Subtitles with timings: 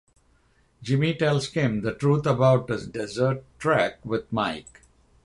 [0.81, 4.81] Jimmy tells Kim the truth about his desert trek with Mike.